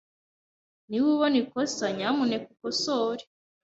Niba 0.87 1.07
ubona 1.15 1.37
ikosa, 1.43 1.85
nyamuneka 1.97 2.47
ukosore. 2.55 3.23